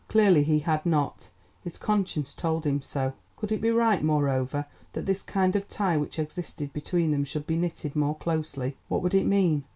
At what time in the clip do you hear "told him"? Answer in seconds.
2.33-2.81